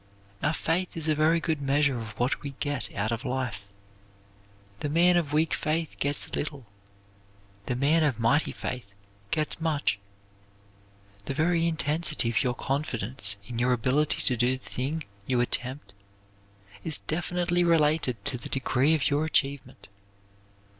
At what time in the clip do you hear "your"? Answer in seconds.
12.41-12.55, 13.59-13.73, 19.11-19.23